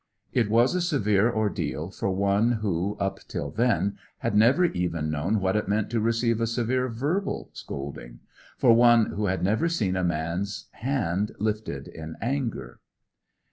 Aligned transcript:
It 0.33 0.49
was 0.49 0.73
a 0.73 0.81
severe 0.81 1.31
ordeal 1.31 1.91
for 1.91 2.09
one 2.09 2.53
who, 2.53 2.97
up 2.99 3.19
till 3.27 3.51
then, 3.51 3.99
had 4.17 4.35
never 4.35 4.65
even 4.65 5.11
known 5.11 5.39
what 5.39 5.55
it 5.55 5.67
meant 5.67 5.91
to 5.91 5.99
receive 5.99 6.41
a 6.41 6.47
severe 6.47 6.89
verbal 6.89 7.51
scolding; 7.53 8.21
for 8.57 8.73
one 8.73 9.11
who 9.11 9.27
had 9.27 9.43
never 9.43 9.69
seen 9.69 9.95
a 9.95 10.03
man's 10.03 10.69
hand 10.71 11.33
lifted 11.37 11.87
in 11.87 12.15
anger. 12.19 12.79